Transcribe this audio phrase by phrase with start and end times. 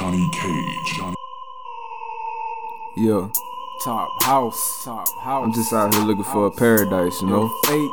[0.00, 0.94] Johnny Cage.
[0.96, 1.14] Johnny.
[2.96, 3.28] Yeah,
[3.84, 5.44] Top house, top house.
[5.44, 7.48] I'm just out here looking for a paradise, you know?
[7.66, 7.90] Fake.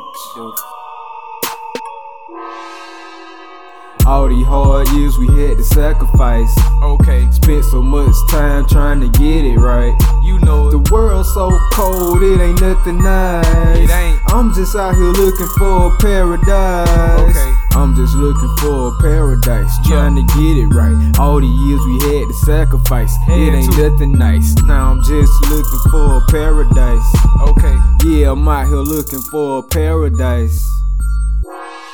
[4.06, 6.48] All these hard years we had to sacrifice.
[6.82, 9.94] Okay, Spent so much time trying to get it right.
[10.24, 10.70] you know it.
[10.70, 10.90] The it.
[10.90, 13.76] world so cold, it ain't nothing nice.
[13.76, 14.18] It ain't.
[14.28, 17.36] I'm just out here looking for a paradise.
[17.36, 17.57] Okay.
[17.78, 21.16] I'm just looking for a paradise, trying to get it right.
[21.18, 24.52] All the years we had to sacrifice, it ain't nothing nice.
[24.64, 27.14] Now I'm just looking for a paradise.
[27.40, 30.60] Okay, Yeah, I'm out here looking for a paradise.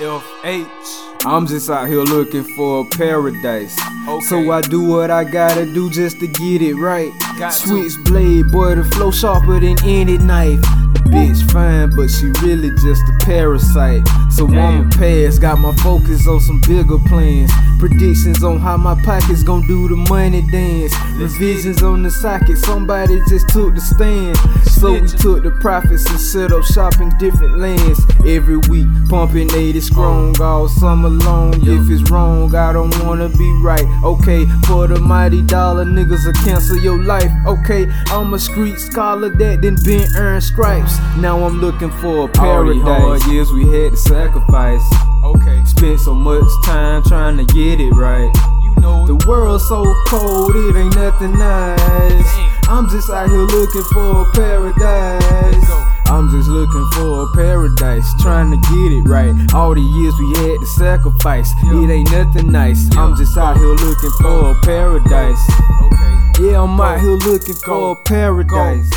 [0.01, 1.14] FH.
[1.27, 3.75] I'm just out here looking for a paradise.
[4.07, 4.27] Okay.
[4.27, 7.11] So I do what I gotta do just to get it right.
[7.39, 7.51] Got.
[7.51, 10.61] Switchblade, boy, the flow sharper than any knife.
[10.61, 14.07] The bitch fine, but she really just a parasite.
[14.31, 14.83] So Damn.
[14.83, 17.51] I'ma pass, got my focus on some bigger plans.
[17.79, 20.95] Predictions on how my pockets gon' do the money dance.
[21.17, 24.37] Revisions on the socket, somebody just took the stand.
[24.65, 28.01] So we took the profits and set up shop in different lands.
[28.27, 31.55] Every week, pumping 80 strong all summer long.
[31.67, 33.85] If it's wrong, I don't wanna be right.
[34.05, 37.31] Okay, for the mighty dollar, niggas will cancel your life.
[37.47, 40.99] Okay, I'm a street scholar that then been earned stripes.
[41.19, 42.83] Now I'm looking for a paradise.
[42.85, 44.83] hard years we had to sacrifice.
[45.25, 48.31] Okay, Spent so much time trying to get it right.
[48.63, 49.27] you know The it.
[49.27, 52.31] world so cold, it ain't nothing nice.
[52.69, 55.71] I'm just out here looking for a paradise.
[56.07, 59.35] I'm just looking for a paradise, trying to get it right.
[59.55, 62.95] All the years we had to sacrifice, it ain't nothing nice.
[62.97, 65.41] I'm just out here looking for a paradise.
[65.83, 68.91] Okay, Yeah, I'm out here looking for a paradise.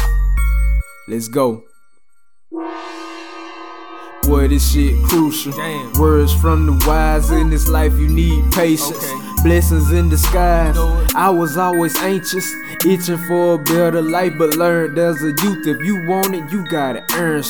[1.08, 1.64] Let's go.
[4.24, 5.54] Boy, this shit crucial.
[5.54, 5.94] Damn.
[5.94, 9.06] Words from the wise in this life, you need patience.
[9.44, 10.76] Blessings in disguise.
[11.16, 12.54] I was always anxious,
[12.86, 16.66] itching for a better life, but learned as a youth if you want it, you
[16.68, 17.44] gotta earn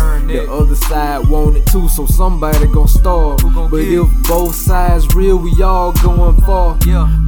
[0.00, 3.38] earn the other side want it too, so somebody gon' starve.
[3.70, 6.78] But if both sides real, we all going far.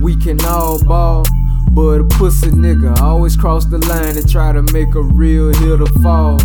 [0.01, 1.25] We can all ball.
[1.73, 5.87] But a pussy nigga always cross the line and try to make a real hitter
[6.03, 6.39] fall.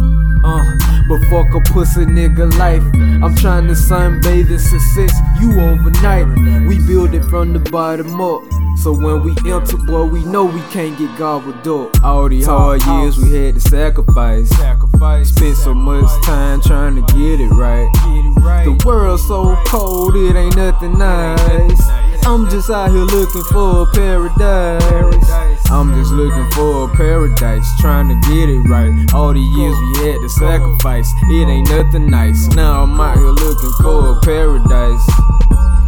[0.45, 0.63] Uh,
[1.07, 2.83] but fuck a pussy nigga life.
[3.23, 5.13] I'm trying to sunbathe in success.
[5.39, 6.27] You overnight.
[6.67, 8.43] We build it from the bottom up.
[8.77, 12.03] So when we enter, boy, we know we can't get gobbled up.
[12.03, 14.49] All these hard years we had to sacrifice.
[14.49, 15.29] sacrifice.
[15.29, 17.89] Spent so much time trying to get it right.
[17.93, 18.66] Get it right.
[18.66, 21.81] The world so cold, it ain't nothing nice.
[22.25, 25.44] I'm just out here looking for a paradise.
[25.72, 28.94] I'm just looking for a paradise, trying to get it right.
[29.14, 32.48] All the years we had to sacrifice, it ain't nothing nice.
[32.56, 35.06] Now I'm out here looking for a paradise.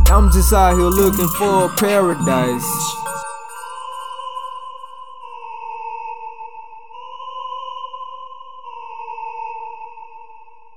[0.09, 3.06] I'm just out here looking for a paradise.